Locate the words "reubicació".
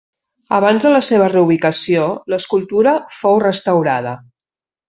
1.33-2.07